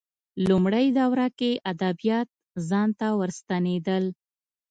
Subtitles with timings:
[0.47, 2.27] لومړۍ دوره کې ادبیات
[2.69, 4.03] ځان ته ورستنېدل